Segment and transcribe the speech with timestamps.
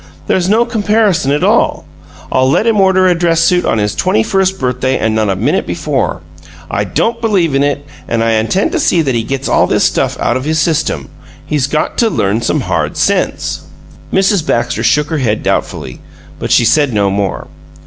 [0.25, 1.85] There's no comparison at all.
[2.31, 5.35] I'll let him order a dress suit on his twenty first birthday and not a
[5.35, 6.21] minute before.
[6.71, 9.83] I don't believe in it, and I intend to see that he gets all this
[9.83, 11.09] stuff out of his system.
[11.45, 13.65] He's got to learn some hard sense!"
[14.11, 14.43] Mrs.
[14.43, 16.01] Baxter shook her head doubtfully,
[16.39, 17.45] but she said no more.